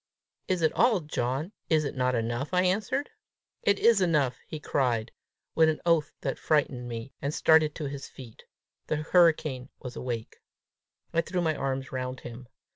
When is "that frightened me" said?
6.21-7.13